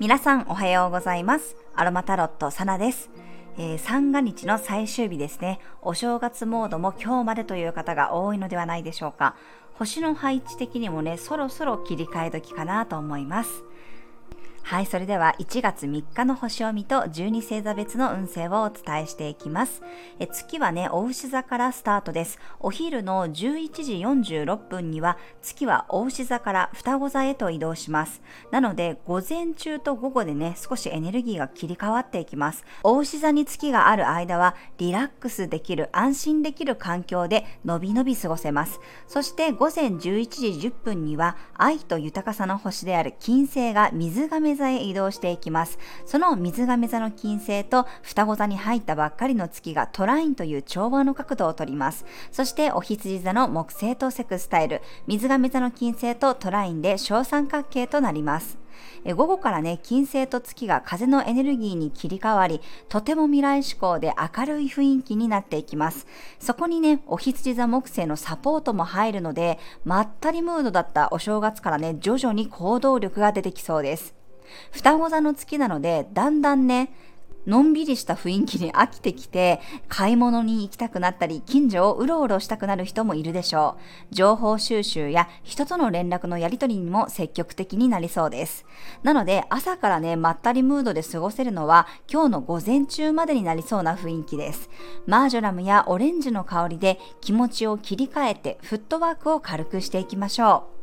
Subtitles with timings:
[0.00, 1.54] 皆さんおはようございます。
[1.76, 3.08] アロマタロットサナです。
[3.56, 5.60] えー、三が日の最終日ですね。
[5.80, 9.36] お正月モードも今日までという方が多いのではないでしょうか。
[9.74, 13.62] 星の配置的にもね、そろそろ切り替え時かなと思います。
[14.68, 19.80] はい、それでは1月3日の星読みと12星座別の運勢をお伝えしていきます。
[20.18, 22.38] え月はね、お牛座からスタートです。
[22.60, 23.32] お昼の11
[23.82, 23.94] 時
[24.34, 28.20] 46分には月はお牛座から双子座へと移動します。
[28.50, 32.66] なので、午前中と午後でね、少しエネルギーが切り替わっていきます。
[32.82, 38.80] お牛座に月がある間は、リラックスできる、安心できる環境でのびのび過ごせます。
[39.06, 39.98] そして午前11
[40.28, 45.78] 時10分には、愛と豊かさの星である金星が水亀座へ移動していきます。
[46.04, 52.04] その水亀座の金星と双子座に入ったばっかりの月がトラインという調和の角度をとります。
[52.30, 58.58] そしてお羊座の木星とセクスタイル、水亀座の金星とトラインで小三角形となります。
[59.04, 66.06] え午後からね、金星と月が風のエネルギーに切り替わり、とても未来志向で明るい雰囲気になっていきます。
[66.38, 74.17] そこにね、お羊座木星のサポートも入るので、まったりムードだったお正月からね、徐々に行動力が出てきそうです。
[74.72, 76.92] 双子座の月なので、だんだんね、
[77.48, 83.78] のんびりした雰囲気に飽きてきて、買い物に行きたくなったり、近所をうろうろしたくなる人もいるでしょ
[84.10, 84.14] う。
[84.14, 88.66] 情報収集や人との連絡のやり取りにも積極的になりそうです。
[89.02, 94.68] なので、朝からね、まったりムードで過ごせるのは、今日の午前中までになりそうな雰囲気です。
[95.06, 100.77] マージョラムやオレンジの香りで気持ちを切り替えて、フットワークを軽くしていきましょう。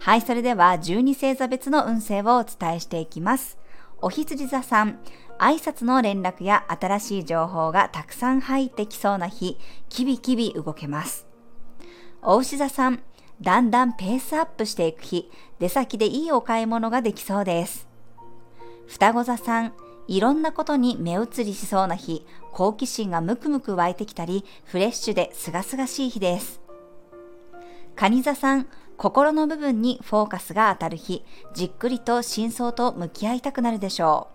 [0.00, 3.58] はい、それでは12星座別の運勢をお伝えしていきます。
[4.00, 5.00] お羊座さん、
[5.38, 9.58] 挨拶の連絡や新しい情報がたくさん入ってきそうな日、
[9.88, 11.26] キビキビ動けます。
[12.22, 13.02] お牛座さん、
[13.40, 17.88] だんだんペースアップしていく日、出先でいいお買い物ができそうです。
[18.86, 19.72] 双子座さん、
[20.08, 26.60] いろんなことに目移りしそうな日、好奇心がムクムク湧いてきたり、フレッシュで清々しい日です。
[27.94, 28.66] 蟹座さん、
[28.98, 34.26] 心の部分にフォーカスが当たる日、じっくりと真相と向き合いたくなるでしょ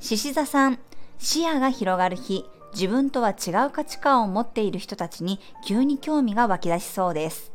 [0.00, 0.02] う。
[0.02, 0.80] 獅子座さん、
[1.18, 2.44] 視野が広がる日、
[2.74, 7.52] 自分とは違う価値観を持っている人たちに急に興味が湧き出しそうです。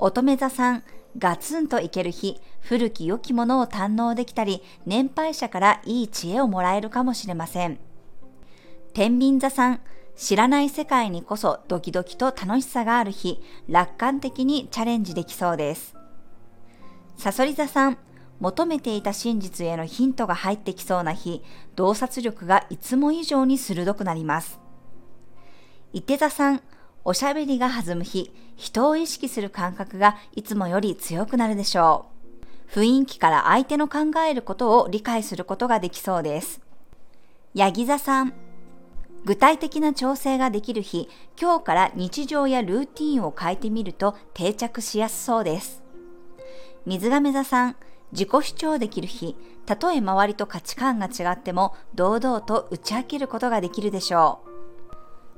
[0.00, 0.82] 乙女座さん、
[1.16, 7.78] ガツンといける日、古き良きものを堪能できたり、年配者からいい知恵をもらえるかもしれません。
[8.94, 9.80] 天秤座さん、
[10.16, 15.96] 知らない世界にこそドキドキと楽しさがある日、楽観的にチャレンジできそうです。
[17.16, 17.98] サソリ座さん、
[18.40, 21.42] 求めていた真実へのヒントが入ってきそうな日、
[21.74, 24.60] 洞察力がいつも以上に鋭くなります。
[25.92, 26.60] 伊手座さん、
[27.04, 32.06] おしゃべりが弾む日、人を意識する感覚がいつもより強くなるでしょ
[32.70, 32.78] う。
[32.80, 33.98] 雰囲気から相手の考
[34.28, 36.60] えることを理解することができそうです。
[37.54, 38.32] ヤギ座さん、
[39.24, 41.08] 具体的な調整ができる日、
[41.40, 45.82] 今日から日常やルーティンを変えてみると定着しやすそうです。
[46.84, 47.76] 水亀座さん、
[48.12, 54.40] 自己主張できる日、たとえ周りと価値観が違っても堂々と打ち明けることができるでしょ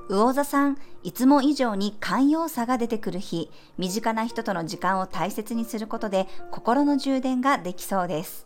[0.08, 0.14] う。
[0.16, 8.45] 魚座さん、いつも以上に寛容さが出てくる日、身近な人との時間を大切にすることで心の充電ができそうです。